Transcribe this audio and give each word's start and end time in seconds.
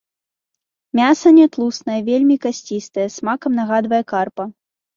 Мяса 0.99 1.29
нятлустае, 1.39 1.99
вельмі 2.09 2.35
касцістае, 2.47 3.07
смакам 3.21 3.51
нагадвае 3.61 4.03
карпа. 4.17 4.43